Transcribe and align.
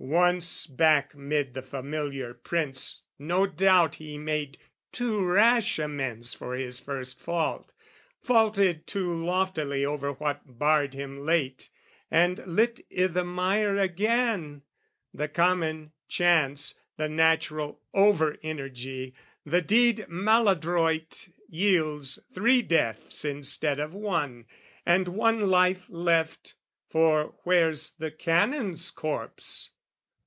Once 0.00 0.64
back 0.68 1.12
'mid 1.16 1.54
the 1.54 1.60
familiar 1.62 2.32
prints, 2.32 3.02
no 3.18 3.48
doubt 3.48 3.96
He 3.96 4.16
made 4.16 4.56
too 4.92 5.24
rash 5.26 5.76
amends 5.80 6.32
for 6.32 6.54
his 6.54 6.78
first 6.78 7.18
fault, 7.18 7.72
Vaulted 8.22 8.86
too 8.86 9.12
loftily 9.12 9.84
over 9.84 10.12
what 10.12 10.40
barred 10.56 10.94
him 10.94 11.18
late, 11.18 11.68
And 12.12 12.38
lit 12.46 12.80
i' 12.96 13.08
the 13.08 13.24
mire 13.24 13.76
again, 13.76 14.62
the 15.12 15.26
common 15.26 15.90
chance, 16.06 16.78
The 16.96 17.08
natural 17.08 17.80
over 17.92 18.36
energy: 18.40 19.16
the 19.44 19.62
deed 19.62 20.06
Maladroit 20.08 21.28
yields 21.48 22.20
three 22.32 22.62
deaths 22.62 23.24
instead 23.24 23.80
of 23.80 23.94
one, 23.94 24.46
And 24.86 25.08
one 25.08 25.50
life 25.50 25.86
left: 25.88 26.54
for 26.88 27.34
where's 27.42 27.94
the 27.98 28.12
Canon's 28.12 28.92
corpse? 28.92 29.72